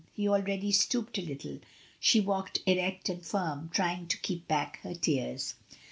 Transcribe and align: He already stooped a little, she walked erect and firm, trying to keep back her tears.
He 0.15 0.27
already 0.27 0.71
stooped 0.71 1.19
a 1.19 1.21
little, 1.21 1.59
she 1.99 2.21
walked 2.21 2.61
erect 2.65 3.07
and 3.07 3.23
firm, 3.23 3.69
trying 3.71 4.07
to 4.07 4.17
keep 4.17 4.47
back 4.47 4.79
her 4.79 4.95
tears. 4.95 5.53